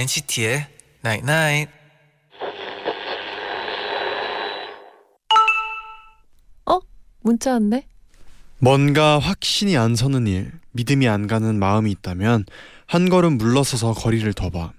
[0.00, 0.66] NCT의
[1.04, 1.80] Night Night.
[7.22, 7.86] 문자 왔네.
[8.60, 12.44] 뭔가 확신이 안 서는 일, 믿음이 안 가는 마음이 있다면
[12.86, 14.72] 한 걸음 물러서서 거리를 더 봐.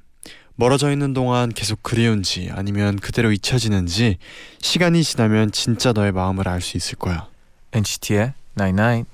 [0.56, 4.18] 멀어져 있는 동안 계속 그리운지 아니면 그대로 잊혀지는지
[4.62, 7.28] 시간이 지나면 진짜 너의 마음을 알 수 있을 거야.
[7.74, 9.10] NCT의 Night Night.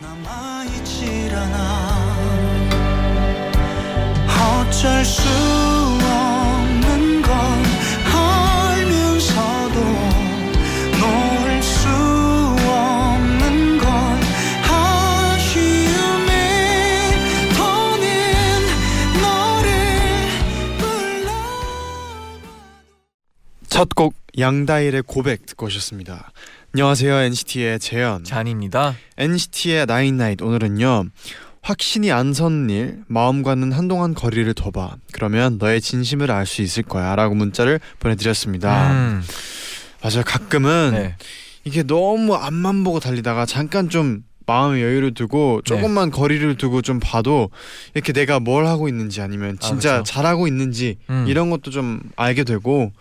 [0.00, 2.04] 남아있질 않아
[4.70, 5.53] 어쩔 수
[23.84, 26.32] 첫 곡 양다일의 고백 듣고 오셨습니다.
[26.74, 28.24] 안녕하세요 NCT의 재현.
[28.24, 28.94] 잔입니다.
[29.18, 31.04] NCT의 나인나잇 오늘은요
[31.60, 37.34] 확신이 안 서는 일 마음과는 한동안 거리를 둬봐 그러면 너의 진심을 알 수 있을 거야라고
[37.34, 38.90] 문자를 보내드렸습니다.
[38.90, 39.22] 음,
[40.02, 41.16] 맞아요 가끔은 네.
[41.64, 45.74] 이게 너무 앞만 보고 달리다가 잠깐 좀 마음의 여유를 두고 네.
[45.76, 47.50] 조금만 거리를 두고 좀 봐도
[47.94, 50.12] 이렇게 내가 뭘 하고 있는지 아니면 아, 진짜 그쵸.
[50.14, 52.92] 잘하고 있는지 음, 이런 것도 좀 알게 되고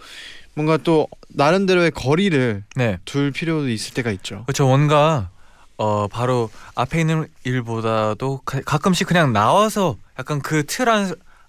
[0.56, 2.98] 뭔가 또 나름대로의 거리를 네.
[3.06, 4.44] 둘 필요도 있을 때가 있죠.
[4.46, 4.68] 그렇죠.
[4.68, 5.30] 뭔가
[5.78, 10.88] 어 바로 앞에 있는 일보다도 가, 가끔씩 그냥 나와서 약간 그 틀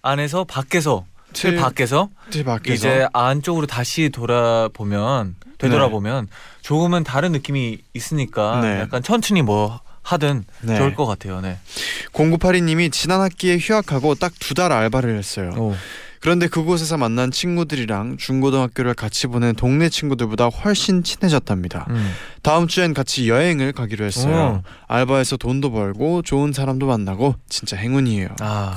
[0.02, 6.28] 안에서 밖에서 틀 밖에서 틀 밖에서 이제 안쪽으로 다시 돌아보면 되돌아보면
[6.62, 8.80] 조금은 다른 느낌이 있으니까 네.
[8.80, 10.76] 약간 천천히 뭐 하든 네.
[10.76, 11.40] 좋을 것 같아요.
[11.40, 11.58] 네.
[12.12, 15.50] 0982님이 지난 학기에 휴학하고 딱 두 달 알바를 했어요.
[15.56, 15.74] 오.
[16.24, 21.84] 그런데 그곳에서 만난 친구들이랑 중고등학교를 같이 보낸 동네 친구들보다 훨씬 친해졌답니다.
[21.90, 22.12] 음.
[22.40, 24.62] 다음 주엔 같이 여행을 가기로 했어요.
[24.88, 28.28] 알바에서 돈도 벌고 좋은 사람도 만나고 진짜 행운이에요.
[28.40, 28.74] 아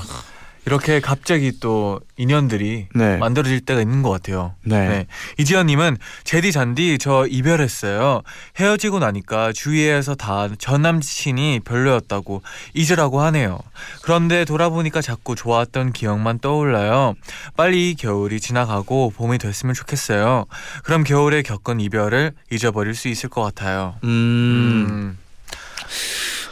[0.67, 3.16] 이렇게 갑자기 또 인연들이 네.
[3.16, 4.53] 만들어질 때가 있는 것 같아요.
[4.63, 4.88] 네.
[4.89, 5.07] 네.
[5.38, 8.22] 이지연님은 제디 잔디 저 이별했어요.
[8.59, 12.41] 헤어지고 나니까 주위에서 다 전 남친이 별로였다고
[12.73, 13.59] 잊으라고 하네요.
[14.01, 17.13] 그런데 돌아보니까 자꾸 좋았던 기억만 떠올라요.
[17.55, 20.45] 빨리 이 겨울이 지나가고 봄이 됐으면 좋겠어요.
[20.84, 23.95] 그럼 겨울에 겪은 이별을 잊어버릴 수 있을 것 같아요.
[24.03, 24.88] 음.
[24.89, 25.17] 음.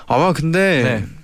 [0.08, 1.15] 아마 근데 네.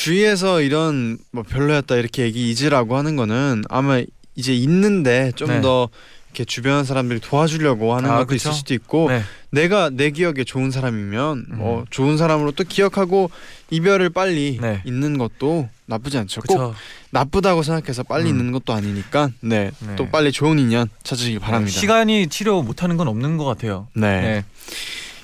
[0.00, 4.02] 주위에서 이런 뭐 별로였다 이렇게 얘기 잊으라고 하는 거는 아마
[4.34, 5.60] 이제 있는데 좀 네.
[5.60, 5.90] 더
[6.30, 8.36] 이렇게 주변 사람들이 도와주려고 하는 아, 것도 그쵸?
[8.36, 9.22] 있을 수도 있고 네.
[9.50, 11.84] 내가 내 기억에 좋은 사람이면 뭐 음.
[11.90, 13.30] 좋은 사람으로 또 기억하고
[13.68, 14.80] 이별을 빨리 네.
[14.86, 16.40] 잊는 것도 나쁘지 않죠.
[16.42, 16.74] 꼭 그렇죠.
[17.10, 18.38] 나쁘다고 생각해서 빨리 음.
[18.38, 19.70] 잊는 것도 아니니까 네.
[19.80, 19.96] 네.
[19.96, 21.78] 또 빨리 좋은 인연 찾으시길 바랍니다.
[21.78, 23.88] 시간이 치료 못하는 건 없는 것 같아요.
[23.92, 24.44] 네.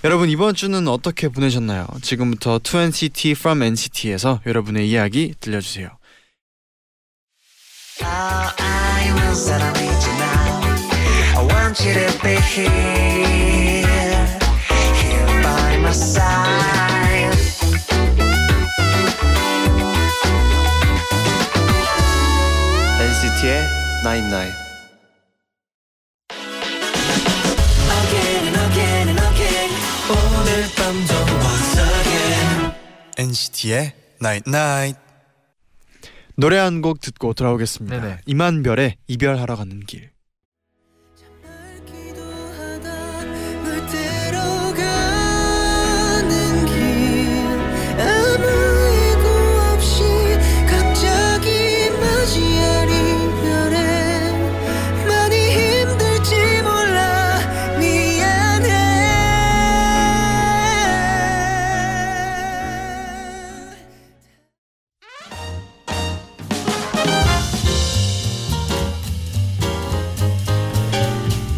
[0.07, 1.85] 여러분 이번 주는 어떻게 보내셨나요?
[2.01, 5.89] 지금부터 To NCT From NCT에서 여러분의 이야기 들려주세요.
[23.01, 23.65] NCT의
[24.05, 24.66] 99
[33.19, 35.01] NCT의 Night Night
[36.37, 38.01] 노래 한 곡 듣고 돌아오겠습니다.
[38.01, 38.19] 네네.
[38.27, 40.11] 이만별의 이별하러 가는 길.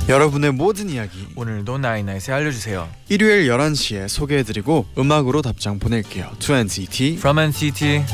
[0.08, 2.88] 여러분의 모든 이야기 오늘도 나이나잇에 알려주세요.
[3.10, 6.30] 일요일 11시에 소개해드리고 음악으로 답장 보낼게요.
[6.38, 8.04] 2NCT From NCT.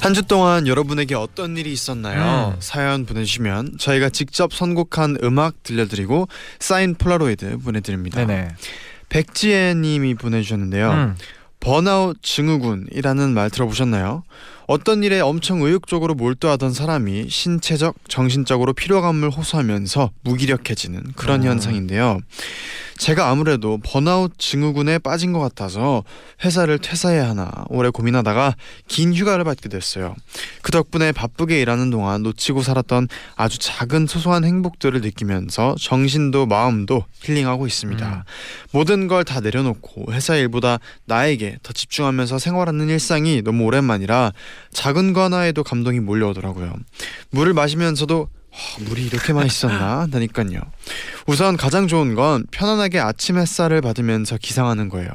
[0.00, 2.54] 한 주 동안 여러분에게 어떤 일이 있었나요?
[2.54, 2.56] 음.
[2.60, 6.26] 사연 보내주시면 저희가 직접 선곡한 음악 들려드리고
[6.58, 8.24] 사인 폴라로이드 보내드립니다.
[8.24, 8.48] 네네.
[9.10, 10.90] 백지혜님이 보내주셨는데요.
[10.90, 11.16] 음.
[11.60, 14.22] 번아웃 증후군이라는 말 들어보셨나요?
[14.70, 21.46] 어떤 일에 엄청 의욕적으로 몰두하던 사람이 신체적, 정신적으로 피로감을 호소하면서 무기력해지는 그런 어.
[21.46, 22.20] 현상인데요.
[22.96, 26.04] 제가 아무래도 번아웃 증후군에 빠진 것 같아서
[26.44, 28.54] 회사를 퇴사해야 하나 오래 고민하다가
[28.88, 30.14] 긴 휴가를 받게 됐어요.
[30.60, 37.66] 그 덕분에 바쁘게 일하는 동안 놓치고 살았던 아주 작은 소소한 행복들을 느끼면서 정신도 마음도 힐링하고
[37.66, 38.06] 있습니다.
[38.06, 38.22] 음.
[38.70, 44.32] 모든 걸 다 내려놓고 회사 일보다 나에게 더 집중하면서 생활하는 일상이 너무 오랜만이라
[44.72, 46.74] 작은 거 하나에도 감동이 몰려오더라고요.
[47.30, 50.60] 물을 마시면서도 와, 물이 이렇게 맛있었나 하니까요.
[51.26, 55.08] 우선 가장 좋은 건 편안하게 아침 햇살을 받으면서 기상하는 거예요.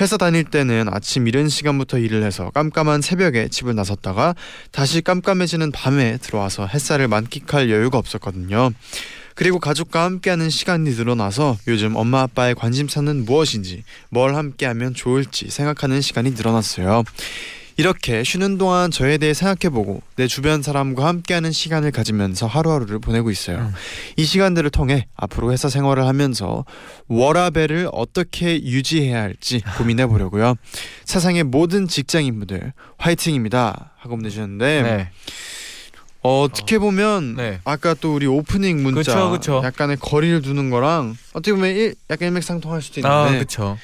[0.00, 4.34] 회사 다닐 때는 아침 이른 시간부터 일을 해서 깜깜한 새벽에 집을 나섰다가
[4.72, 8.72] 다시 깜깜해지는 밤에 들어와서 햇살을 만끽할 여유가 없었거든요.
[9.34, 16.30] 그리고 가족과 함께하는 시간이 늘어나서 요즘 엄마 아빠의 관심사는 무엇인지 뭘 함께하면 좋을지 생각하는 시간이
[16.30, 17.04] 늘어났어요.
[17.78, 23.58] 이렇게 쉬는 동안 저에 대해 생각해보고 내 주변 사람과 함께하는 시간을 가지면서 하루하루를 보내고 있어요.
[23.58, 23.74] 음.
[24.16, 26.64] 이 시간들을 통해 앞으로 회사 생활을 하면서
[27.08, 30.54] 워라벨을 어떻게 유지해야 할지 고민해 보려고요.
[31.04, 35.10] 세상의 모든 직장인분들 화이팅입니다 하고 보내주셨는데 네.
[36.22, 37.60] 어, 어떻게 보면 네.
[37.64, 39.60] 아까 또 우리 오프닝 문자 그쵸, 그쵸.
[39.62, 43.78] 약간의 거리를 두는 거랑 어떻게 보면 일, 약간 일맥상통할 수도 아, 있는데 그렇죠.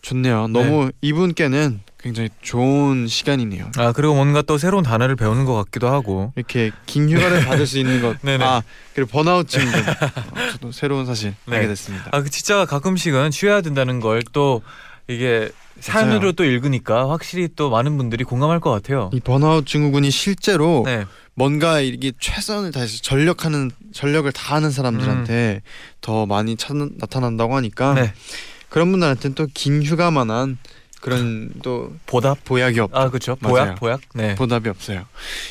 [0.00, 0.48] 좋네요.
[0.48, 3.72] 너무 이분께는 굉장히 좋은 시간이네요.
[3.76, 6.32] 아, 그리고 뭔가 또 새로운 단어를 배우는 것 같기도 하고.
[6.36, 8.16] 이렇게 긴 휴가를 받을 수 있는 것.
[8.22, 8.44] 네네.
[8.44, 8.62] 아
[8.94, 9.80] 그리고 번아웃 증후군.
[9.82, 11.56] 어, 저도 새로운 사실 네.
[11.56, 12.08] 알게 됐습니다.
[12.12, 14.62] 아, 그 진짜 가끔씩은 쉬어야 된다는 걸 또
[15.08, 15.50] 이게
[15.80, 16.32] 사연으로 맞아요.
[16.32, 19.10] 또 읽으니까 확실히 또 많은 분들이 공감할 것 같아요.
[19.14, 21.04] 이 번아웃 증후군이 실제로 네.
[21.34, 25.62] 뭔가 이게 최선을 다해서 전력하는 전력을 다하는 사람들한테
[26.00, 27.94] 더 많이 찾, 나타난다고 하니까 음.
[27.96, 28.12] 네.
[28.68, 30.58] 그런 분들한테는 또 긴 휴가만한
[31.00, 32.44] 그런 또 보답.
[32.44, 33.36] 보약이 없 아, 그렇죠.
[33.40, 33.54] 맞아요.
[33.76, 34.00] 보약, 보약.
[34.14, 34.34] 네.
[34.34, 35.04] 보답이 없어요.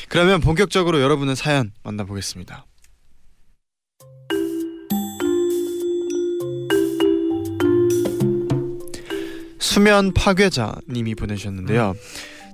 [0.08, 2.66] 그러면 본격적으로 여러분의 사연 만나보겠습니다.
[9.58, 11.94] 수면 파괴자님이 보내주셨는데요.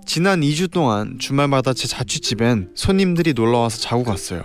[0.06, 4.42] 지난 2주 동안 주말마다 제 자취집엔 손님들이 놀러 와서 자고 갔어요.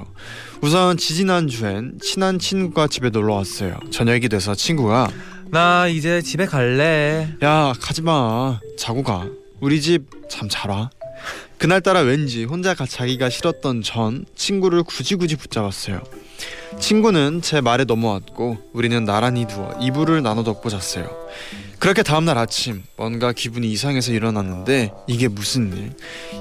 [0.62, 3.78] 우선 지지난 주엔 친한 친구가 집에 놀러 왔어요.
[3.92, 5.10] 저녁이 돼서 친구가
[5.52, 7.28] 나 이제 집에 갈래.
[7.44, 9.28] 야 가지마 자고 가
[9.60, 10.90] 우리 집 잠 잘 와
[11.58, 16.02] 그날따라 왠지 혼자 가 자기가 싫었던 전 친구를 굳이 굳이 붙잡았어요
[16.80, 21.10] 친구는 제 말에 넘어왔고 우리는 나란히 누워 이불을 나눠 덮고 잤어요
[21.80, 25.94] 그렇게 다음날 아침 뭔가 기분이 이상해서 일어났는데 이게 무슨 일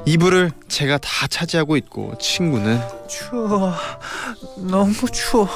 [0.06, 3.72] 이불을 제가 다 차지하고 있고 친구는 추워.
[4.58, 5.48] 너무 추워.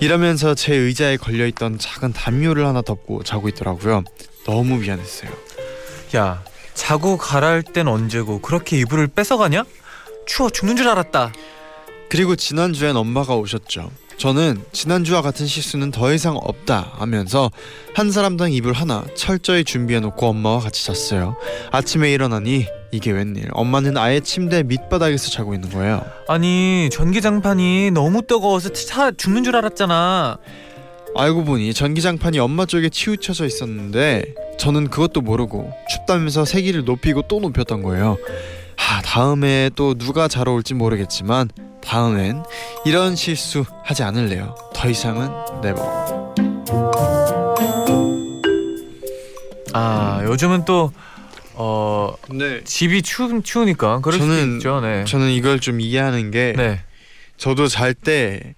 [0.00, 4.04] 이러면서 제 의자에 걸려있던 작은 담요를 하나 덮고 자고 있더라고요
[4.46, 5.30] 너무 미안했어요
[6.16, 6.44] 야,
[6.74, 9.64] 자고 가라 할땐 언제고 그렇게 이불을 뺏어가냐?
[10.26, 11.32] 추워 죽는 줄 알았다.
[12.08, 13.90] 그리고 지난주엔 엄마가 오셨죠.
[14.16, 17.50] 저는 지난주와 같은 실수는 더 이상 없다 하면서
[17.94, 21.36] 한 사람당 이불 하나 철저히 준비해 놓고 엄마와 같이 잤어요.
[21.72, 23.48] 아침에 일어나니 이게 웬일?
[23.50, 26.06] 엄마는 아예 침대 밑바닥에서 자고 있는 거예요.
[26.28, 30.38] 아니 전기장판이 너무 뜨거워서 차 죽는 줄 알았잖아.
[31.16, 34.24] 알고 보니 전기장판이 엄마 쪽에 치우쳐져 있었는데
[34.58, 38.16] 저는 그것도 모르고 춥다면서 세기를 높이고 또 높였던 거예요.
[38.76, 41.50] 하, 다음에 또 누가 자러 올지 모르겠지만
[41.82, 42.44] 다음엔
[42.86, 44.54] 이런 실수 하지 않을래요.
[44.72, 45.30] 더 이상은
[45.62, 46.32] 네버.
[49.72, 50.92] 아 요즘은 또
[51.56, 52.14] 어.
[52.22, 54.80] 근데 집이 추, 추우니까 그럴 수도 저는- 있죠.
[54.80, 55.04] 네.
[55.04, 56.80] 저는 이걸 좀 이해하는 게 네.
[57.36, 58.54] 저도 잘 때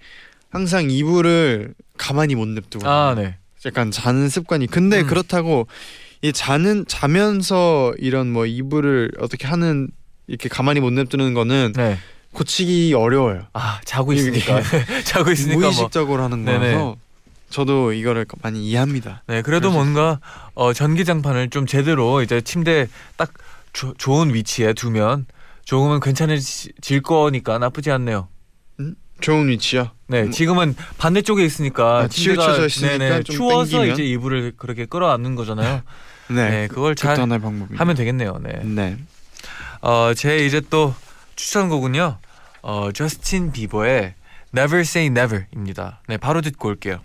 [0.50, 3.36] 항상 이불을 가만히 못 냅두고 아 네.
[3.64, 5.06] 약간 자는 습관이 근데 음.
[5.06, 5.66] 그렇다고
[6.22, 9.88] 이 자는 자면서 이런 뭐 이불을 어떻게 하는
[10.26, 11.98] 이렇게 가만히 못 냅두는 거는 네.
[12.32, 13.46] 고치기 어려워요.
[13.54, 14.60] 아 자고 있으니까
[15.04, 15.68] 자고 있으니까 뭐.
[15.70, 16.58] 무의식적으로 하는 네네.
[16.58, 16.96] 거라서
[17.50, 19.22] 저도 이거를 많이 이해합니다.
[19.26, 19.42] 네.
[19.42, 20.20] 그래도 뭔가
[20.54, 23.32] 어, 전기장판을 좀 제대로 이제 침대 딱
[23.72, 25.26] 조, 좋은 위치에 두면
[25.64, 28.28] 조금은 괜찮아질 거니까 나쁘지 않네요.
[29.20, 29.90] 좋은 위치요.
[30.08, 30.30] 네, 음.
[30.30, 33.94] 지금은 반대쪽에 있으니까 아, 침대가 네네, 좀 추워서 땡기면?
[33.94, 35.82] 이제 이불을 그렇게 끌어안는 거잖아요.
[36.28, 37.18] 네, 네, 그걸 잘.
[37.18, 38.38] 하면 되겠네요.
[38.42, 38.60] 네.
[38.62, 38.98] 네.
[39.80, 40.94] 어, 제 이제 또
[41.36, 42.18] 추천곡은요.
[42.62, 44.14] 어, 저스틴 비버의
[44.54, 46.02] Never Say Never입니다.
[46.08, 47.00] 네, 바로 듣고 올게요.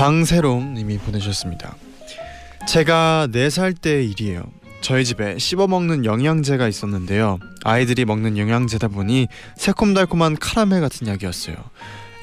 [0.00, 1.76] 장세롬 님이 보내주셨습니다.
[2.66, 4.44] 제가 4살 때 일이에요.
[4.80, 7.38] 저희 집에 씹어먹는 영양제가 있었는데요.
[7.64, 9.26] 아이들이 먹는 영양제다 보니
[9.58, 11.54] 새콤달콤한 카라멜 같은 약이었어요.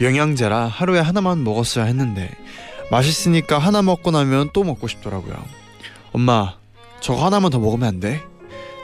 [0.01, 2.31] 영양제라 하루에 하나만 먹었어야 했는데
[2.89, 5.35] 맛있으니까 하나 먹고 나면 또 먹고 싶더라고요.
[6.13, 6.55] 엄마,
[6.99, 8.23] 저거 하나만 더 먹으면 안 돼?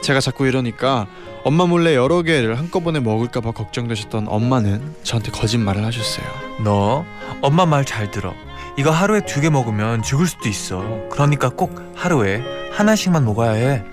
[0.03, 1.07] 제가 자꾸 이러니까
[1.43, 6.27] 엄마 몰래 여러 개를 한꺼번에 먹을까봐 걱정되셨던 엄마는 저한테 거짓말을 하셨어요.
[6.63, 7.03] 너
[7.41, 8.35] 엄마 말 잘 들어.
[8.77, 10.83] 이거 하루에 두 개 먹으면 죽을 수도 있어.
[11.11, 13.83] 그러니까 꼭 하루에 하나씩만 먹어야 해.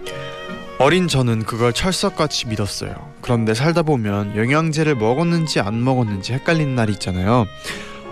[0.78, 2.94] 어린 저는 그걸 철석같이 믿었어요.
[3.20, 7.44] 그런데 살다 보면 영양제를 먹었는지 안 먹었는지 헷갈리는 날이 있잖아요.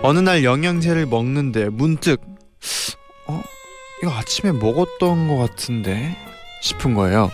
[0.03, 2.21] 어느 날 영양제를 먹는데 문득
[3.27, 3.41] 어
[4.03, 6.15] 이거 아침에 먹었던 것 같은데
[6.61, 7.31] 싶은 거예요.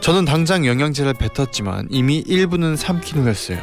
[0.00, 3.58] 저는 당장 영양제를 뱉었지만 이미 1분은 삼키는 했어요.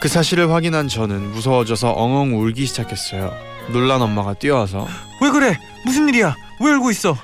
[0.00, 3.32] 그 사실을 확인한 저는 무서워져서 엉엉 울기 시작했어요.
[3.72, 4.86] 놀란 엄마가 뛰어와서
[5.20, 5.58] 왜 그래?
[5.84, 6.36] 무슨 일이야?
[6.60, 7.16] 왜 울고 있어?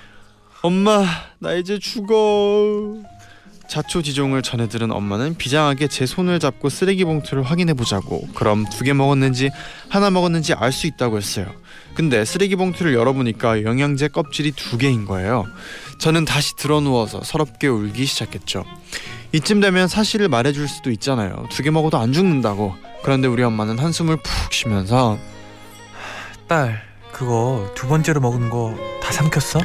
[0.62, 1.04] 엄마
[1.38, 2.96] 나 이제 죽어
[3.68, 8.92] 자초지종을 전해 들은 엄마는 비장하게 제 손을 잡고 쓰레기 봉투를 확인해 보자고 그럼 두 개
[8.92, 9.50] 먹었는지
[9.88, 11.46] 하나 먹었는지 알 수 있다고 했어요
[11.94, 15.46] 근데 쓰레기 봉투를 열어보니까 영양제 껍질이 두 개인 거예요
[15.98, 18.64] 저는 다시 드러누워서 서럽게 울기 시작했죠
[19.32, 24.16] 이쯤 되면 사실을 말해줄 수도 있잖아요 두 개 먹어도 안 죽는다고 그런데 우리 엄마는 한숨을
[24.16, 25.16] 푹 쉬면서
[26.50, 29.60] 딸, 그거 두 번째로 먹은 거 다 삼켰어?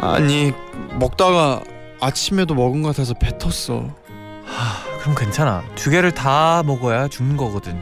[0.00, 0.52] 아니
[0.98, 1.60] 먹다가
[2.00, 3.94] 아침에도 먹은 것 같아서 뱉었어
[4.44, 5.64] 하, 그럼 괜찮아.
[5.74, 7.76] 두 개를 다 먹어야 죽는 거거든.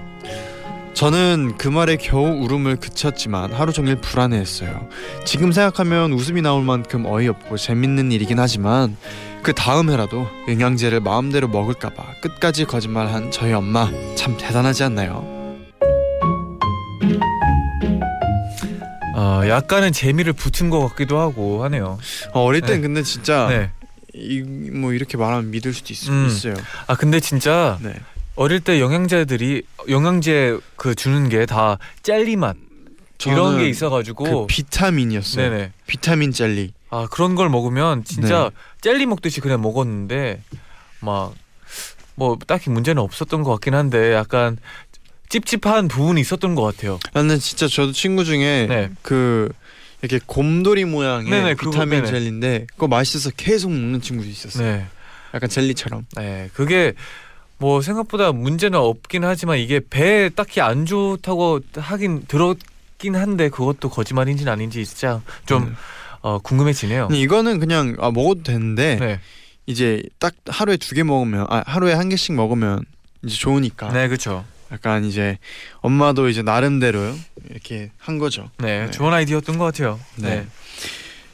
[0.94, 4.88] 저는 그 말에 겨우 울음을 그쳤지만 하루 종일 불안해했어요.
[5.24, 8.96] 지금 생각하면 웃음이 나올 만큼 어이없고 재밌는 일이긴 하지만
[9.42, 15.34] 그 다음 해라도 영양제를 마음대로 먹을까봐 끝까지 거짓말한 저희 엄마 참 대단하지 않나요?
[19.14, 21.98] 어, 약간은 재미를 붙은 것 같기도 하고 하네요.
[22.32, 22.80] 어, 어릴 땐 네.
[22.82, 23.70] 근데 진짜 네.
[24.12, 26.26] 이, 뭐 이렇게 말하면 믿을 수도 있, 음.
[26.26, 26.54] 있어요.
[26.86, 27.94] 아 근데 진짜 네.
[28.36, 32.56] 어릴 때 영양제들이 영양제 그 주는 게 다 젤리 맛
[33.26, 35.50] 이런 저는 게 있어가지고 그 비타민이었어요.
[35.50, 35.72] 네네.
[35.86, 36.72] 비타민 젤리.
[36.90, 38.50] 아 그런 걸 먹으면 진짜 네.
[38.80, 40.42] 젤리 먹듯이 그냥 먹었는데
[41.00, 41.32] 막
[42.16, 44.56] 뭐 딱히 문제는 없었던 것 같긴 한데 약간
[45.28, 46.98] 찝찝한 부분이 있었던 것 같아요.
[47.12, 48.90] 나는 진짜 저도 친구 중에 네.
[49.02, 49.50] 그
[50.02, 52.06] 이렇게 곰돌이 모양의 네네, 그거, 비타민 네네.
[52.06, 54.70] 젤리인데 그거 맛있어서 계속 먹는 친구도 있었어요.
[54.76, 54.86] 네.
[55.32, 56.06] 약간 젤리처럼.
[56.16, 56.50] 네.
[56.54, 56.92] 그게
[57.58, 64.52] 뭐 생각보다 문제는 없긴 하지만 이게 배에 딱히 안 좋다고 하긴 들었긴 한데 그것도 거짓말인지는
[64.52, 65.76] 아닌지 진짜 좀 음.
[66.20, 67.08] 어, 궁금해지네요.
[67.12, 69.20] 이거는 그냥 아, 먹어도 되는데 네.
[69.66, 72.84] 이제 딱 하루에 두 개 먹으면 아 하루에 한 개씩 먹으면
[73.24, 74.44] 이제 좋으니까 네, 그렇죠.
[74.74, 75.38] 약간 이제
[75.80, 77.14] 엄마도 이제 나름대로
[77.48, 78.50] 이렇게 한 거죠.
[78.58, 78.90] 네, 네.
[78.90, 80.00] 좋은 아이디어였던 것 같아요.
[80.16, 80.40] 네.
[80.40, 80.46] 네.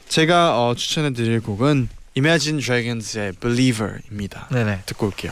[0.07, 4.47] 제가 어, 추천해드릴 곡은 Imagine Dragons의 Believer입니다.
[4.51, 4.81] 네, 네.
[4.85, 5.31] 듣고 올게요.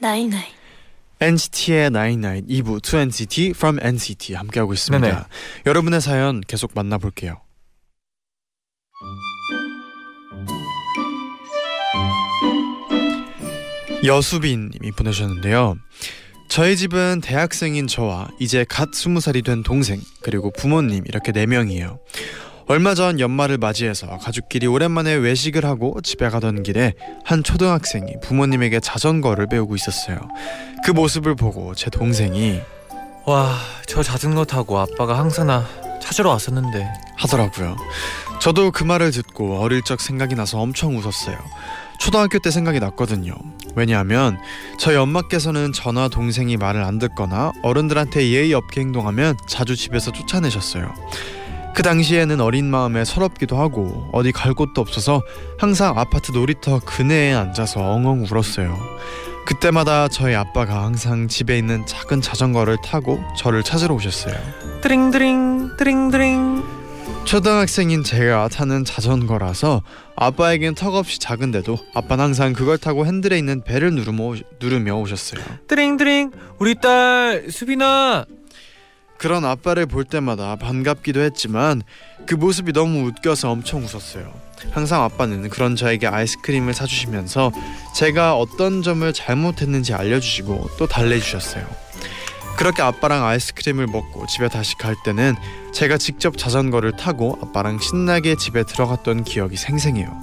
[0.00, 0.60] 나잇나잇
[1.20, 5.06] NCT의 99 2부 2NCT from NCT 함께하고 있습니다.
[5.06, 5.22] 네네.
[5.66, 7.40] 여러분의 사연 계속 만나볼게요.
[14.02, 15.76] 여수빈님이 보내셨는데요.
[16.48, 22.00] 저희 집은 대학생인 저와 이제 갓 스무 살이 된 동생 그리고 부모님 이렇게 네 명이에요.
[22.70, 26.92] 얼마 전 연말을 맞이해서 가족끼리 오랜만에 외식을 하고 집에 가던 길에
[27.24, 30.20] 한 초등학생이 부모님에게 자전거를 배우고 있었어요.
[30.84, 32.60] 그 모습을 보고 제 동생이
[33.26, 33.56] 와,
[33.88, 35.66] 저 자전거 타고 아빠가 항상 나
[36.00, 36.88] 찾으러 왔었는데.
[37.16, 37.76] 하더라고요.
[38.40, 41.36] 저도 그 말을 듣고 어릴 적 생각이 나서 엄청 웃었어요.
[41.98, 43.34] 초등학교 때 생각이 났거든요.
[43.74, 44.38] 왜냐하면
[44.78, 50.94] 저희 엄마께서는 저나 동생이 말을 안 듣거나 어른들한테 예의 없게 행동하면 자주 집에서 쫓아내셨어요.
[51.74, 55.22] 그 당시에는 어린 마음에 서럽기도 하고 어디 갈 곳도 없어서
[55.58, 58.78] 항상 아파트 놀이터 그네에 앉아서 엉엉 울었어요.
[59.46, 64.34] 그때마다 저희 아빠가 항상 집에 있는 작은 자전거를 타고 저를 찾으러 오셨어요.
[64.82, 66.62] 드링드링 드링드링
[67.24, 69.82] 초등학생인 제가 타는 자전거라서
[70.16, 75.42] 아빠에겐 턱없이 작은데도 아빠는 항상 그걸 타고 핸들에 있는 벨을 누르며, 누르며 오셨어요.
[75.66, 78.26] 드링드링 우리 딸 수빈아
[79.20, 81.82] 그런 아빠를 볼 때마다 반갑기도 했지만
[82.24, 84.32] 그 모습이 너무 웃겨서 엄청 웃었어요.
[84.70, 87.52] 항상 아빠는 그런 저에게 아이스크림을 사주시면서
[87.94, 91.66] 제가 어떤 점을 잘못했는지 알려주시고 또 달래주셨어요.
[92.56, 95.36] 그렇게 아빠랑 아이스크림을 먹고 집에 다시 갈 때는
[95.74, 100.18] 제가 직접 자전거를 타고 아빠랑 신나게 집에 들어갔던 기억이 생생해요.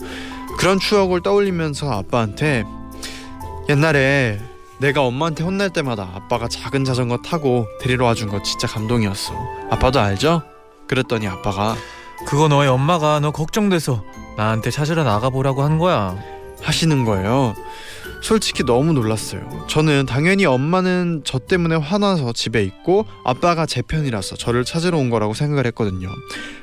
[0.58, 2.63] 그런 추억을 떠올리면서 아빠한테
[3.70, 4.39] 옛날에
[4.80, 9.34] 내가 엄마한테 혼날 때마다 아빠가 작은 자전거 타고 데리러 와준 거 진짜 감동이었어.
[9.72, 10.44] 아빠도 알죠?
[10.88, 11.76] 그랬더니 아빠가
[12.28, 14.04] 그거 너의 엄마가 너 걱정돼서
[14.38, 16.18] 나한테 찾으러 나가보라고 한 거야
[16.62, 17.56] 하시는 거예요.
[18.22, 19.66] 솔직히 너무 놀랐어요.
[19.68, 25.34] 저는 당연히 엄마는 저 때문에 화나서 집에 있고 아빠가 제 편이라서 저를 찾으러 온 거라고
[25.34, 26.10] 생각을 했거든요.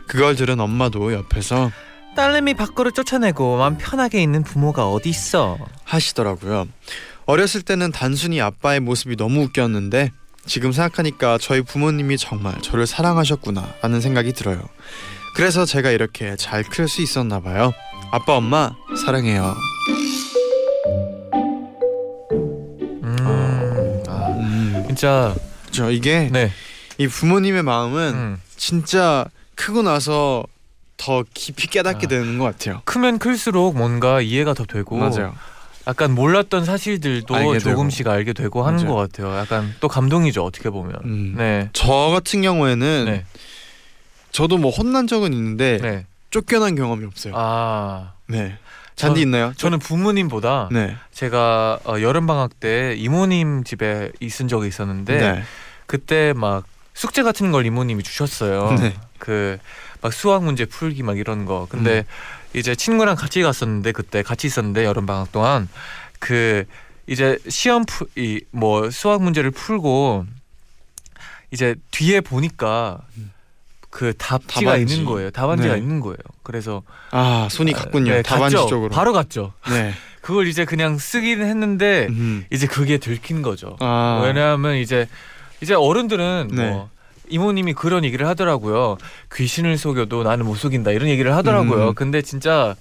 [0.07, 1.71] 그걸 들은 엄마도 옆에서
[2.17, 6.67] 딸내미 밖으로 쫓아내고 마음 편하게 있는 부모가 어디 있어 하시더라고요.
[7.27, 10.13] 어렸을 때는 단순히 아빠의 모습이 너무 웃겼는데
[10.47, 14.61] 지금 생각하니까 저희 부모님이 정말 저를 사랑하셨구나 라는 생각이 들어요.
[15.35, 17.73] 그래서 제가 이렇게 잘 클 수 있었나 봐요.
[18.13, 18.73] 아빠 엄마
[19.05, 19.55] 사랑해요.
[23.03, 25.35] 음, 아, 음, 진짜
[25.71, 26.51] 저 이게 네
[26.97, 28.41] 이 부모님의 마음은 음.
[28.57, 29.25] 진짜
[29.57, 30.45] 크고 나서
[30.97, 32.09] 더 깊이 깨닫게 아.
[32.09, 32.83] 되는 것 같아요.
[32.85, 35.35] 크면 클수록 뭔가 이해가 더 되고 맞아요.
[35.87, 37.71] 약간 몰랐던 사실들도 알게 되고.
[37.71, 38.95] 조금씩 알게 되고 하는 맞아요.
[38.95, 39.37] 것 같아요.
[39.39, 40.95] 약간 또 감동이죠 어떻게 보면.
[41.05, 41.35] 음.
[41.37, 41.69] 네.
[41.73, 43.25] 저 같은 경우에는 네.
[44.33, 46.07] 저도 뭐 혼난 적은 있는데 네.
[46.31, 47.35] 쫓겨난 경험이 없어요.
[47.37, 48.57] 아 네.
[48.97, 49.53] 잔디 저- 있나요?
[49.57, 50.97] 저는 부모님보다 네.
[51.13, 55.43] 제가 어, 여름 방학 때 이모님 집에 있은 적이 있었는데 네.
[55.87, 56.65] 그때 막
[56.95, 58.73] 숙제 같은 걸 이모님이 주셨어요.
[58.81, 58.95] 네.
[59.19, 61.67] 그막 수학 문제 풀기 막 이런 거.
[61.69, 62.05] 근데 음.
[62.55, 65.69] 이제 친구랑 같이 갔었는데 그때 같이 있었는데 여름 방학 동안
[66.21, 66.65] 그
[67.07, 67.85] 이제 시험
[68.17, 70.25] 이뭐 수학 문제를 풀고
[71.51, 73.33] 이제 뒤에 보니까 음.
[73.91, 74.93] 그 답지가 답안지.
[74.95, 75.31] 있는 거예요.
[75.31, 75.81] 답안지가 네.
[75.81, 76.17] 있는 거예요.
[76.43, 78.11] 그래서 아 손이 갔군요.
[78.13, 78.69] 네, 답안지 갔죠.
[78.69, 78.91] 쪽으로.
[78.91, 79.53] 바로 갔죠.
[79.69, 79.93] 네.
[80.21, 82.45] 그걸 이제 그냥 쓰기는 했는데 음.
[82.51, 83.77] 이제 그게 들킨 거죠.
[83.81, 84.23] 아.
[84.25, 85.07] 왜냐하면 이제
[85.61, 86.71] 이제 어른들은 네.
[86.71, 86.91] 뭐
[87.29, 88.99] 이모님이 그런 얘기를 하더라고요.
[89.35, 91.89] 귀신을 속여도 나는 못 속인다 이런 얘기를 하더라고요.
[91.89, 91.95] 음.
[91.95, 92.75] 근데 진짜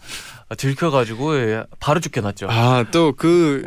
[0.58, 2.48] 들켜가지고 예, 바로 쫓겨났죠.
[2.50, 3.64] 아또그그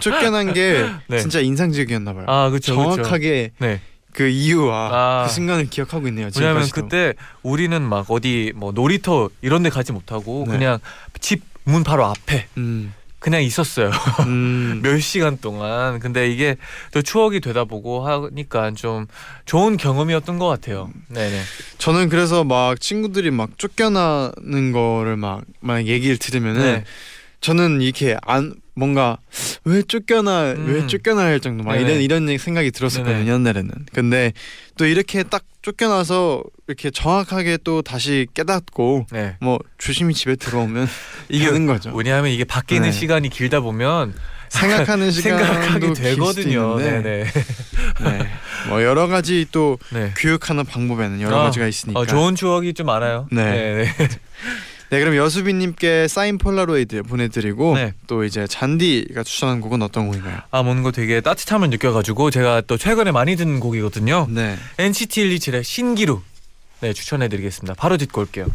[0.00, 1.18] 쫓겨난 게 네.
[1.18, 2.24] 진짜 인상적이었나 봐요.
[2.26, 2.74] 아 그렇죠.
[2.74, 3.80] 정확하게 네.
[4.12, 5.24] 그 이유와 아.
[5.26, 6.30] 그 순간을 기억하고 있네요.
[6.36, 6.68] 왜냐하면.
[6.72, 10.52] 그때 우리는 막 어디 뭐 놀이터 이런 데 가지 못하고 네.
[10.52, 10.78] 그냥
[11.20, 12.94] 집 문 바로 앞에 음.
[13.18, 13.90] 그냥 있었어요.
[14.26, 14.80] 음.
[14.82, 15.98] 몇 시간 동안.
[15.98, 16.56] 근데 이게
[16.92, 19.06] 또 추억이 되다 보고 하니까 좀
[19.44, 20.90] 좋은 경험이었던 것 같아요.
[21.08, 21.42] 네네.
[21.78, 26.84] 저는 그래서 막 친구들이 막 쫓겨나는 거를 막, 막 얘기를 들으면은 네.
[27.40, 29.18] 저는 이렇게 안 뭔가
[29.64, 30.66] 왜 쫓겨나 음.
[30.68, 32.02] 왜 쫓겨나 할 정도 막 네네.
[32.02, 33.32] 이런 이런 생각이 들었었거든요 네네.
[33.32, 34.32] 옛날에는 근데
[34.76, 39.36] 또 이렇게 딱 쫓겨나서 이렇게 정확하게 또 다시 깨닫고 네.
[39.40, 40.86] 뭐 조심히 집에 들어오면
[41.28, 42.96] 이게 되는 거죠 왜냐하면 이게 밖에 있는 네.
[42.96, 44.14] 시간이 길다 보면
[44.48, 46.78] 생각하는 시간도 되거든요.
[46.78, 47.24] 네네.
[48.04, 48.28] 네.
[48.68, 50.12] 뭐 여러 가지 또 네.
[50.16, 53.28] 교육하는 방법에는 여러 아, 가지가 있으니까 어, 좋은 추억이 좀 많아요.
[53.30, 53.92] 네.
[54.90, 57.92] 네 그럼 여수빈님께 사인 폴라로이드 보내드리고 네.
[58.06, 60.40] 또 이제 잔디가 추천한 곡은 어떤 곡인가요?
[60.50, 64.28] 아 뭔가 되게 따뜻함을 느껴가지고 제가 또 최근에 많이 듣는 곡이거든요.
[64.30, 64.56] 네.
[64.78, 66.22] NCT 127의 신기루.
[66.80, 67.74] 네 추천해드리겠습니다.
[67.74, 68.46] 바로 듣고 올게요.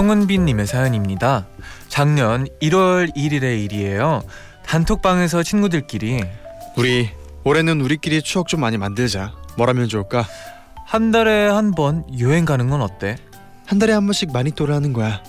[0.00, 1.46] 송은빈님의 사연입니다.
[1.88, 4.22] 작년 1월 1일의 일이에요.
[4.66, 6.22] 단톡방에서 친구들끼리
[6.76, 7.08] 우리
[7.44, 9.32] 올해는 우리끼리 추억 좀 많이 만들자.
[9.56, 10.26] 뭐라면 좋을까?
[10.84, 13.16] 한 달에 한 번 여행 가는 건 어때?
[13.64, 15.22] 한 달에 한 번씩 마니또를 하는 거야.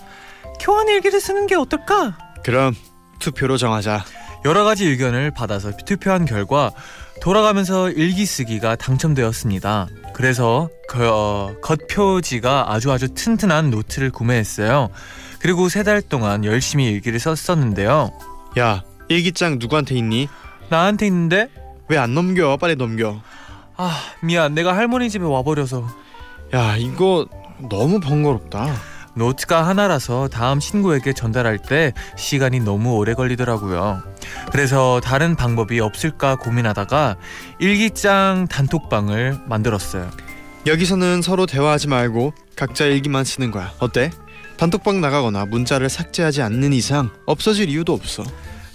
[0.59, 2.17] 교환 일기를 쓰는 게 어떨까?
[2.43, 2.75] 그럼
[3.19, 4.03] 투표로 정하자.
[4.43, 6.71] 여러 가지 의견을 받아서 투표한 결과
[7.21, 9.87] 돌아가면서 일기 쓰기가 당첨되었습니다.
[10.17, 14.89] 그래서 그, 어, 겉표지가 아주 아주 튼튼한 노트를 구매했어요.
[15.39, 18.09] 그리고 세 달 동안 열심히 일기를 썼었는데요.
[18.57, 20.27] 야 일기장 누구한테 있니?
[20.69, 21.49] 나한테 있는데
[21.87, 22.57] 왜 안 넘겨?
[22.57, 23.21] 빨리 넘겨.
[23.75, 25.87] 아 미안 내가 할머니 집에 와버려서
[26.55, 27.27] 야 이거
[27.69, 28.73] 너무 번거롭다.
[29.17, 34.03] 노트가 하나라서 다음 친구에게 전달할 때 시간이 너무 오래 걸리더라고요.
[34.51, 37.17] 그래서 다른 방법이 없을까 고민하다가
[37.59, 40.09] 일기장 단톡방을 만들었어요.
[40.65, 43.71] 여기서는 서로 대화하지 말고 각자 일기만 쓰는 거야.
[43.79, 44.11] 어때?
[44.57, 48.23] 단톡방 나가거나 문자를 삭제하지 않는 이상 없어질 이유도 없어.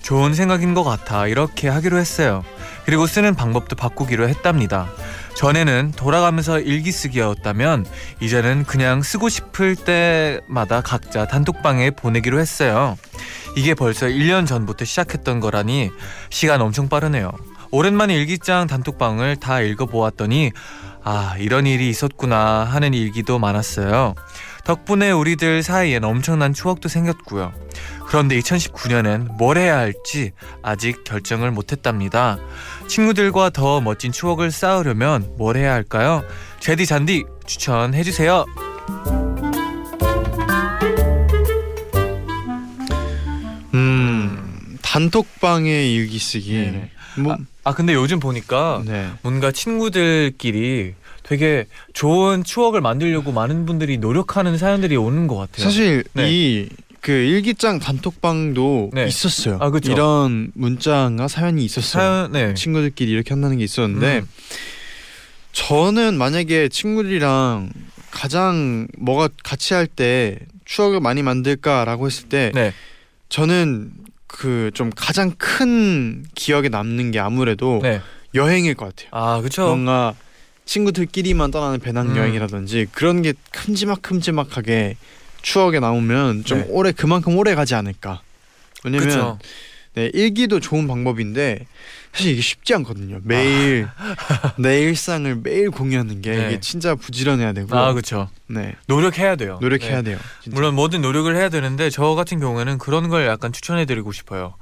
[0.02, 2.44] 좋은 생각인 것 같아 이렇게 하기로 했어요.
[2.84, 4.88] 그리고 쓰는 방법도 바꾸기로 했답니다.
[5.34, 7.86] 전에는 돌아가면서 일기 쓰기였다면
[8.20, 12.96] 이제는 그냥 쓰고 싶을 때마다 각자 단톡방에 보내기로 했어요.
[13.56, 15.90] 이게 벌써 1년 전부터 시작했던 거라니
[16.30, 17.32] 시간 엄청 빠르네요.
[17.70, 20.52] 오랜만에 일기장 단톡방을 다 읽어보았더니
[21.04, 24.14] 아 이런 일이 있었구나 하는 일기도 많았어요.
[24.64, 27.52] 덕분에 우리들 사이엔 엄청난 추억도 생겼고요.
[28.06, 32.38] 그런데 2019년엔 뭘 해야 할지 아직 결정을 못했답니다.
[32.86, 36.22] 친구들과 더 멋진 추억을 쌓으려면 뭘 해야 할까요?
[36.60, 38.44] 제디 잔디 추천해 주세요.
[43.74, 46.52] 음 단톡방에 일기 쓰기.
[46.52, 46.90] 네네.
[47.18, 49.10] 뭐아 근데 요즘 보니까 네.
[49.22, 50.94] 뭔가 친구들끼리
[51.32, 51.64] 되게
[51.94, 55.64] 좋은 추억을 만들려고 많은 분들이 노력하는 사연들이 오는 것 같아요.
[55.64, 56.30] 사실 네.
[56.30, 59.06] 이그 일기장 단톡방도 네.
[59.06, 59.56] 있었어요.
[59.62, 59.92] 아, 그쵸.
[59.92, 62.02] 이런 문자가 사연이 있었어요.
[62.28, 62.52] 사연 네.
[62.52, 64.28] 친구들끼리 이렇게 한다는 게 있었는데 음.
[65.52, 67.70] 저는 만약에 친구들이랑
[68.10, 72.74] 가장 뭐가 같이 할 때 추억을 많이 만들까라고 했을 때 네.
[73.30, 73.90] 저는
[74.26, 78.02] 그 좀 가장 큰 기억에 남는 게 아무래도 네.
[78.34, 79.08] 여행일 것 같아요.
[79.12, 79.66] 아 그렇죠.
[79.66, 80.14] 뭔가
[80.64, 82.16] 친구들끼리만 떠나는 배낭 음.
[82.16, 84.96] 여행이라든지 그런 게 큼지막큼지막하게
[85.42, 86.66] 추억에 남으면 좀 네.
[86.68, 88.22] 오래 그만큼 오래 가지 않을까.
[88.84, 89.38] 왜냐면.
[89.94, 91.66] 네, 일기도 좋은 방법인데
[92.14, 93.20] 사실 이게 쉽지 않거든요.
[93.24, 93.86] 매일
[94.56, 96.34] 내 일상을 매일 공유하는 게 아.
[96.34, 96.46] 네.
[96.48, 98.30] 이게 진짜 부지런해야 되고 아 그렇죠.
[98.46, 99.58] 네, 노력해야 돼요.
[99.60, 100.02] 노력해야 네.
[100.12, 100.18] 돼요.
[100.42, 100.54] 진짜.
[100.54, 104.54] 물론 뭐든 노력을 해야 되는데 저 같은 경우에는 그런 걸 약간 추천해드리고 싶어요.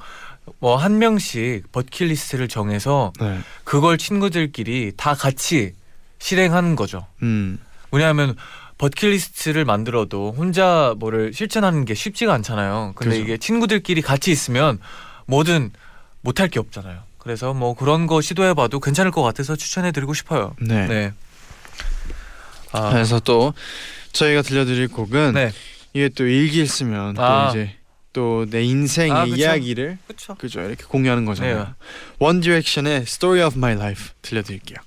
[0.59, 3.39] 뭐 한 명씩 버킷리스트를 정해서 네.
[3.63, 5.75] 그걸 친구들끼리 다 같이
[6.21, 7.07] 실행하는 거죠.
[7.23, 7.59] 음,
[7.91, 8.37] 왜냐하면
[8.79, 12.93] 버킷리스트를 만들어도 혼자 뭐를 실천하는 게 쉽지가 않잖아요.
[12.95, 13.23] 근데 그죠.
[13.23, 14.79] 이게 친구들끼리 같이 있으면
[15.27, 15.71] 뭐든
[16.23, 17.03] 못할 게 없잖아요.
[17.19, 20.55] 그래서 뭐 그런 거 시도해봐도 괜찮을 것 같아서 추천해드리고 싶어요.
[20.61, 20.87] 네.
[20.87, 21.13] 네.
[22.73, 23.53] 아, 그래서 또
[24.13, 25.53] 저희가 들려드릴 곡은 네.
[25.93, 27.51] 이게 또 일기를 쓰면 아.
[27.53, 27.75] 또 이제
[28.13, 29.37] 또 내 인생의 아, 그쵸.
[29.37, 30.35] 이야기를 그렇죠.
[30.37, 31.59] 그죠 이렇게 공유하는 거잖아요.
[31.59, 31.65] 네.
[32.19, 34.79] One Direction의 Story of My Life 들려드릴게요.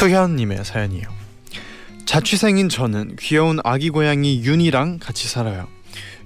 [0.00, 1.04] 수현님의 사연이에요.
[2.06, 5.68] 자취생인 저는 귀여운 아기 고양이 윤이랑 같이 살아요.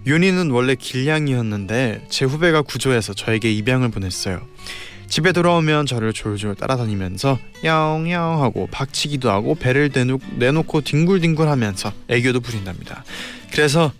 [0.07, 4.41] 윤이는 원래 길냥이였는데 제 후배가 구조해서 저에게 입양을 보냈어요.
[5.09, 12.41] 집에 돌아오면 저를 졸졸 따라다니면서 야옹야옹 하고 박치기도 하고 배를 내놓, 내놓고 뒹굴뒹굴 하면서 애교도
[12.41, 13.03] 부린답니다.
[13.51, 13.93] 그래서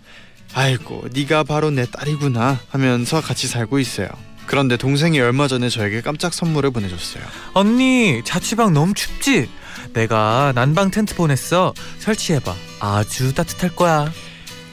[0.55, 4.09] 아이고 네가 바로 내 딸이구나 하면서 같이 살고 있어요.
[4.47, 7.25] 그런데 동생이 얼마 전에 저에게 깜짝 선물을 보내줬어요.
[7.55, 9.49] 언니 자취방 너무 춥지?
[9.93, 11.75] 내가 난방 텐트 보냈어.
[11.99, 12.55] 설치해봐.
[12.81, 14.11] 아주 따뜻할 거야.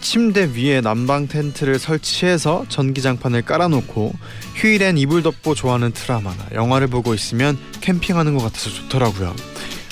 [0.02, 4.14] 침대 위에 난방 텐트를 설치해서 전기장판을 깔아놓고
[4.56, 9.36] 휴일엔 이불 덮고 좋아하는 드라마나 영화를 보고 있으면 캠핑하는 것 같아서 좋더라고요.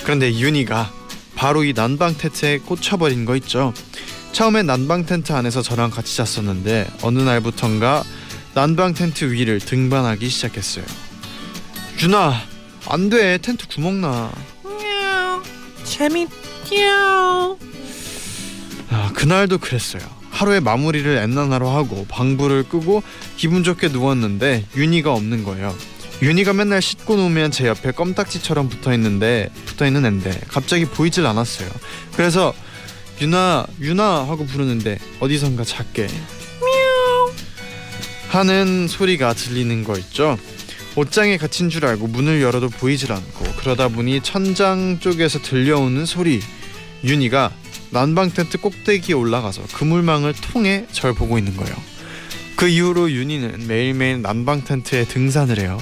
[0.04, 0.92] 그런데 윤희가
[1.36, 3.74] 바로 이 난방 텐트에 꽂혀버린 거 있죠.
[4.32, 8.04] 처음엔 난방 텐트 안에서 저랑 같이 잤었는데 어느 날부턴가
[8.56, 10.86] 난방 텐트 위를 등반하기 시작했어요.
[12.02, 12.34] 윤아,
[12.88, 13.38] 안 돼.
[13.38, 14.32] 텐트 구멍 나.
[15.90, 17.58] 재밌죠.
[18.90, 20.02] 아, 그날도 그랬어요.
[20.30, 23.04] 하루의 마무리를 엔나나로 하고 방불을 끄고
[23.36, 25.76] 기분 좋게 누웠는데 윤희가 없는 거예요.
[26.22, 31.70] 윤희가 맨날 씻고 놓으면 제 옆에 껌딱지처럼 붙어 있는데 붙어 있는 앤데 갑자기 보이질 않았어요.
[32.16, 32.54] 그래서
[33.20, 36.08] 윤아 윤아 하고 부르는데 어디선가 작게
[38.30, 40.38] 하는 소리가 들리는 거 있죠.
[41.00, 46.42] 옷장에 갇힌 줄 알고 문을 열어도 보이질 않고 그러다 보니 천장 쪽에서 들려오는 소리
[47.06, 47.54] 윤희가
[47.92, 51.74] 난방 텐트 꼭대기에 올라가서 그물망을 통해 절 보고 있는 거예요.
[52.58, 55.80] 그 이후로 윤희는 매일매일 난방 텐트에 등산을 해요.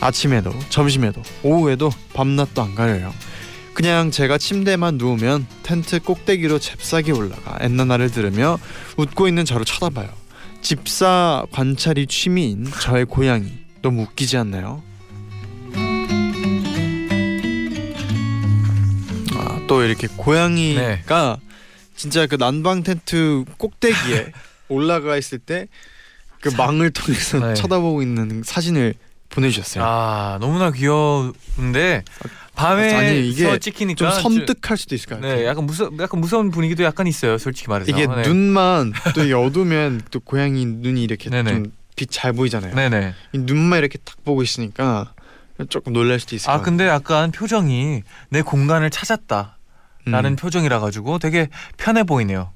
[0.00, 3.12] 아침에도 점심에도 오후에도 밤낮도 안 가려요.
[3.74, 8.60] 그냥 제가 침대에만 누우면 텐트 꼭대기로 잽싸게 올라가 엔나나를 들으며
[8.96, 10.08] 웃고 있는 저를 쳐다봐요.
[10.62, 14.82] 집사 관찰이 취미인 저의 고양이 너무 웃기지 않나요?
[19.36, 21.38] 아, 또 이렇게 고양이가
[21.96, 24.32] 진짜 그 난방 텐트 꼭대기에
[24.68, 25.66] 올라가 있을 때
[26.40, 27.54] 그 망을 통해서 네.
[27.54, 28.94] 쳐다보고 있는 사진을
[29.28, 29.84] 보내주셨어요.
[29.86, 32.02] 아 너무나 귀여운데
[32.54, 35.36] 밤에 아니, 이게 서 찍히니까 좀 섬뜩할 수도 있을 것 같아요.
[35.36, 37.90] 네, 약간 무서 약간 무서운 분위기도 약간 있어요, 솔직히 말해서.
[37.90, 38.22] 이게 네.
[38.22, 41.50] 눈만 또 어두면 또 고양이 눈이 이렇게 네네.
[41.50, 42.74] 좀 빛 잘 보이잖아요.
[42.74, 43.14] 네네.
[43.32, 45.12] 이 눈만 이렇게 딱 보고 있으니까
[45.68, 46.64] 조금 놀랄 수도 있을 것아 같아요.
[46.64, 49.58] 근데 약간 표정이 내 공간을 찾았다
[50.06, 50.36] 라는 음.
[50.36, 52.52] 표정이라 가지고 되게 편해 보이네요.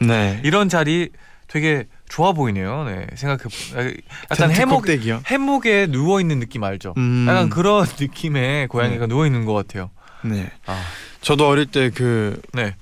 [0.00, 0.40] 네.
[0.44, 1.10] 이런 자리
[1.46, 2.84] 되게 좋아 보이네요.
[2.84, 3.92] 네, 생각해 보-
[4.32, 5.22] 약간 해목 꼭대기요.
[5.26, 6.94] 해목에 누워 있는 느낌 알죠?
[6.96, 7.26] 음.
[7.28, 9.90] 약간 그런 느낌의 고양이가 누워 있는 것 같아요.
[10.24, 10.50] 네.
[10.66, 10.82] 아,
[11.20, 12.74] 저도 어릴 때그방 네.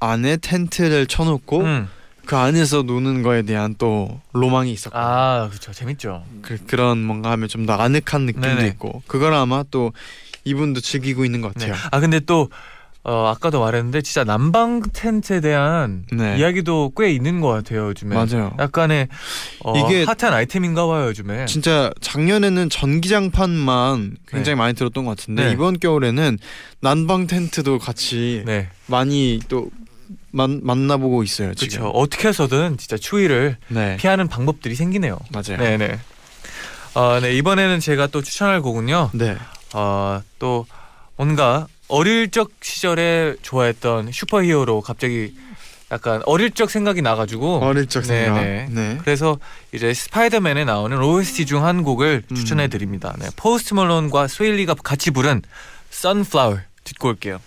[0.00, 1.88] 안에 텐트를 쳐놓고 음.
[2.30, 5.72] 그 안에서 노는 거에 대한 또 로망이 있었고 아, 그렇죠.
[5.72, 6.22] 재밌죠.
[6.42, 8.68] 그, 그런 뭔가 하면 좀 더 아늑한 느낌도 네네.
[8.68, 9.92] 있고 그걸 아마 또
[10.44, 11.66] 이분도 즐기고 있는 것 네.
[11.66, 11.88] 같아요.
[11.90, 12.48] 아 근데 또
[13.02, 16.38] 어, 아까도 말했는데 진짜 난방 텐트에 대한 네.
[16.38, 18.14] 이야기도 꽤 있는 것 같아요 요즘에.
[18.14, 18.54] 맞아요.
[18.60, 19.08] 약간의
[19.64, 21.46] 어, 이게 핫한 아이템인가 봐요 요즘에.
[21.46, 24.54] 진짜 작년에는 전기장판만 굉장히 네.
[24.54, 25.52] 많이 들었던 것 같은데 네.
[25.52, 26.38] 이번 겨울에는
[26.80, 29.68] 난방 텐트도 같이 네, 많이 또
[30.32, 31.78] 만, 만나보고 있어요 지금.
[31.78, 31.90] 그렇죠.
[31.90, 35.18] 어떻게 해서든 진짜 추위를 네, 피하는 방법들이 생기네요.
[35.32, 35.58] 맞아요.
[35.58, 35.98] 네, 네.
[36.94, 39.10] 어, 네 이번에는 제가 또 추천할 곡은요.
[39.14, 39.36] 네.
[39.74, 40.66] 어, 또
[41.16, 45.34] 뭔가 어릴 적 시절에 좋아했던 슈퍼히어로 갑자기
[45.92, 48.34] 약간 어릴 적 생각이 나가지고 어릴 적 생각.
[48.40, 48.66] 네네.
[48.70, 48.98] 네.
[49.02, 49.38] 그래서
[49.72, 52.34] 이제 스파이더맨에 나오는 OST 중 한 곡을 음.
[52.36, 53.14] 추천해 드립니다.
[53.18, 55.42] 네, 포스트 멀론과 스웨일리가 같이 부른
[55.92, 57.40] Sunflower 듣고 올게요.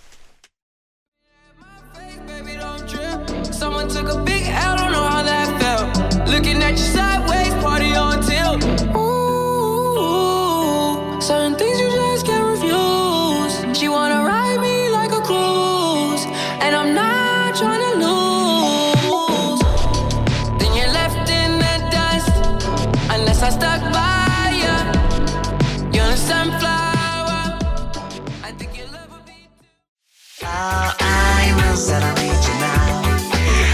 [6.34, 8.64] Looking at you sideways, party on tilt.
[8.96, 10.10] Ooh,
[11.20, 13.54] certain things you just can't refuse.
[13.78, 16.26] She wanna ride me like a cruise,
[16.60, 19.60] and I'm not trying to lose.
[20.58, 22.34] Then you're left in the dust,
[23.14, 24.76] unless I stuck by you.
[25.94, 27.42] You're a sunflower.
[28.42, 29.48] I think your love would be.
[30.42, 33.04] Oh, I will suddenly you now.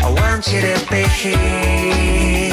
[0.07, 2.50] I want you to be here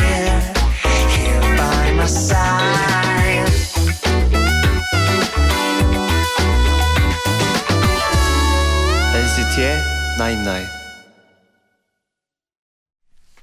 [9.13, 9.77] NCT의
[10.17, 10.67] Nine Nine.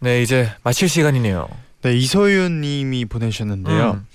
[0.01, 1.47] 네, 이제 마칠 시간이네요.
[1.83, 3.91] 네, 이소윤 님이 보내주셨는데요.
[3.91, 4.07] 음.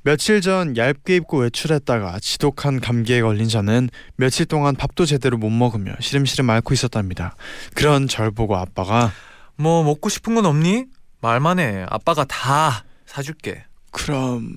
[0.00, 5.92] 며칠 전 얇게 입고 외출했다가 지독한 감기에 걸린 저는 며칠 동안 밥도 제대로 못 먹으며
[6.00, 7.36] 시름시름 앓고 있었답니다.
[7.74, 9.12] 그런 절 보고 아빠가
[9.56, 10.86] 뭐 먹고 싶은 건 없니?
[11.20, 11.84] 말만 해.
[11.90, 13.66] 아빠가 다 사줄게.
[13.90, 14.56] 그럼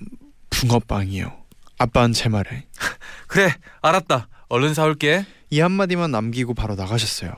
[0.50, 1.32] 붕어빵이요.
[1.78, 2.66] 아빠는 제 말에
[3.26, 4.28] 그래, 알았다.
[4.48, 5.24] 얼른 사올게.
[5.50, 7.32] 이 한마디만 남기고 바로 나가셨어요.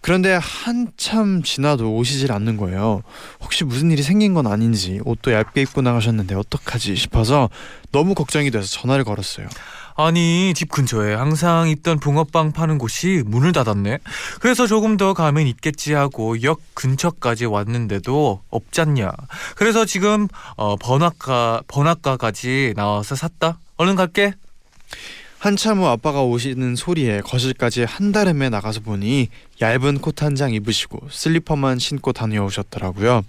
[0.00, 3.02] 그런데 한참 지나도 오시질 않는 거예요.
[3.40, 7.48] 혹시 무슨 일이 생긴 건 아닌지 옷도 얇게 입고 나가셨는데 어떡하지 싶어서
[7.90, 9.48] 너무 걱정이 돼서 전화를 걸었어요.
[9.96, 13.98] 아니 집 근처에 항상 있던 붕어빵 파는 곳이 문을 닫았네.
[14.40, 19.12] 그래서 조금 더 가면 있겠지 하고 역 근처까지 왔는데도 없잖냐.
[19.56, 20.26] 그래서 지금
[20.56, 23.58] 어, 번화가 번화가까지 나와서 샀다.
[23.76, 24.34] 얼른 갈게.
[25.38, 29.28] 한참 후 아빠가 오시는 소리에 거실까지 한달음에 나가서 보니
[29.60, 33.22] 얇은 코트 한 장 입으시고 슬리퍼만 신고 다녀오셨더라고요.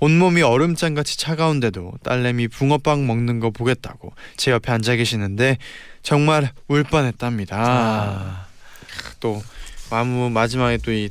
[0.00, 5.58] 온몸이 얼음장같이 차가운데도 딸내미 붕어빵 먹는 거 보겠다고 제 옆에 앉아 계시는데
[6.02, 7.56] 정말 울 뻔했답니다.
[7.58, 8.46] 아,
[9.20, 9.42] 또
[9.90, 11.08] 마무 마지막에 또 이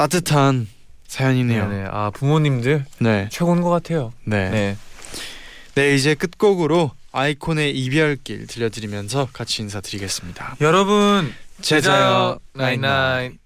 [0.00, 0.66] 따뜻한
[1.08, 1.68] 사연이네요.
[1.68, 1.88] 네네.
[1.90, 4.14] 아 부모님들 네, 최고인 것 같아요.
[4.24, 4.76] 네, 네.
[5.74, 5.94] 네.
[5.94, 10.56] 이제 끝곡으로 아이콘의 이별길 들려드리면서 같이 인사드리겠습니다.
[10.62, 13.38] 여러분 제자요 나인나인.